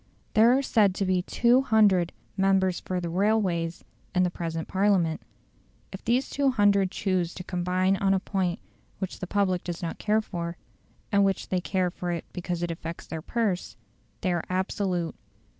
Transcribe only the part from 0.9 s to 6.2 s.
to be 200 "members for the railways" in the present Parliament. If